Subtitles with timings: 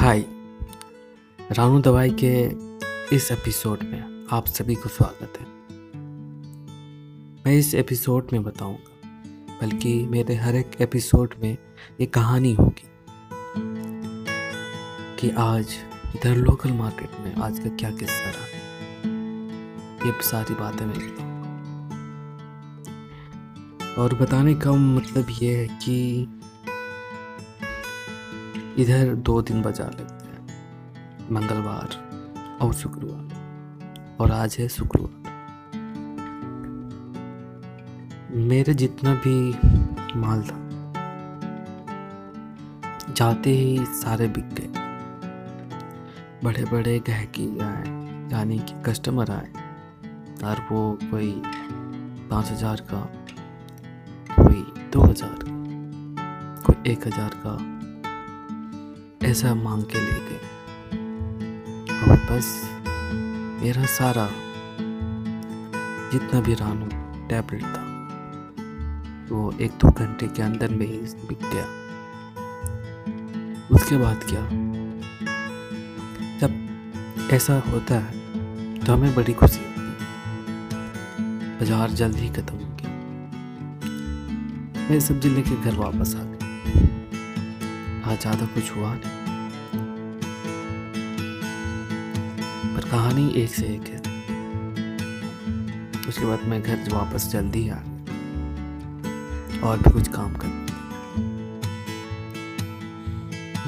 [0.00, 0.24] हाय,
[1.52, 2.44] रानू दवाई के
[3.16, 5.46] इस एपिसोड में आप सभी को स्वागत है।
[7.46, 9.10] मैं इस एपिसोड में बताऊँगा,
[9.62, 11.58] बल्कि मेरे हर एक एपिसोड में
[12.00, 12.90] ये कहानी होगी
[15.16, 15.68] कि आज
[16.16, 18.46] इधर लोकल मार्केट में आज का क्या किस्सा रहा।
[20.06, 21.30] ये सारी बातें मैं
[23.94, 26.26] और बताने का मतलब ये है कि
[28.80, 31.96] इधर दो दिन बाज़ार लगते हैं। मंगलवार
[32.62, 35.18] और शुक्रवार। और आज है शुक्रवार।
[38.48, 39.34] मेरे जितना भी
[40.16, 40.58] माल था,
[43.10, 44.68] जाते ही सारे बिक गए।
[46.44, 47.84] बड़े बड़े गहकी आए,
[48.32, 49.50] यानी कि कस्टमर आए,
[50.44, 51.30] और वो कोई
[52.30, 53.00] पाँच हज़ार का,
[54.30, 55.52] कोई दो हज़ार का,
[56.62, 57.56] कोई एक हज़ार का
[59.20, 60.38] ऐसा मांग के ले गए।
[62.02, 62.46] और बस
[63.62, 64.26] मेरा सारा
[66.12, 66.86] जितना भी रानू
[67.28, 67.82] टैबलेट था,
[69.30, 71.66] वो एक दो घंटे के अंदर में ही बिक गया।
[73.70, 74.42] उसके बाद क्या?
[76.40, 78.12] जब ऐसा होता है
[78.80, 79.90] तो हमें बड़ी खुशी होती
[81.58, 82.90] बाज़ार जल्द ही खत्म हो गया।
[84.90, 86.38] मैं सब्ज़ी लेके घर वापस आ गया।
[88.04, 89.18] आज ज़्यादा कुछ हुआ नहीं।
[92.90, 93.98] कहानी एक से एक है।
[96.08, 100.48] उसके बाद मैं घर वापस जल्दी आ गया और भी कुछ काम कर।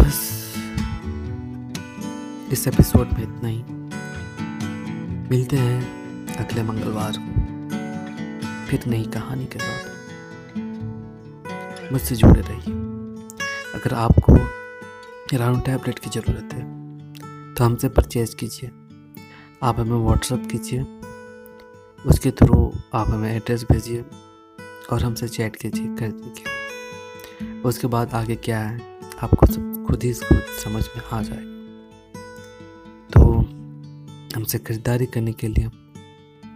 [0.00, 0.18] बस
[2.52, 3.62] इस एपिसोड में इतना ही।
[5.30, 5.80] मिलते हैं
[6.36, 7.32] अगले मंगलवार को।
[8.66, 9.84] फिर नई कहानी के साथ।
[11.92, 12.74] मुझसे जुड़े रहिए।
[13.74, 14.34] अगर आपको
[15.38, 16.62] राउंड टैबलेट की ज़रूरत है
[17.54, 18.70] तो हमसे परचेज़ कीजिए।
[19.62, 20.80] आप हमें व्हाट्सअप कीजिए।
[22.04, 22.56] उसके थ्रू
[22.94, 24.04] आप हमें एड्रेस भेजिए
[24.92, 28.78] और हमसे चैट कीजिए, कर दीजिए उसके बाद आगे क्या है,
[29.22, 31.56] आपको सब खुद ही खुद समझ में आ जाएगा
[33.10, 33.20] तो
[34.36, 35.70] हमसे खरीदारी करने के लिए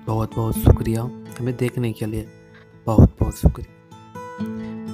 [0.07, 1.03] बहुत बहुत शुक्रिया।
[1.41, 2.29] हमें देखने के लिए
[2.87, 3.71] बहुत बहुत शुक्रिया।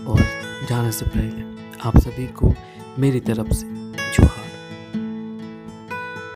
[0.04, 0.20] और
[0.68, 1.42] जाने से पहले
[1.80, 2.54] आप सभी को
[2.98, 3.66] मेरी तरफ़ से